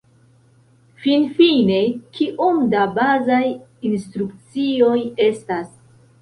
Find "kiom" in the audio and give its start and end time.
2.15-2.63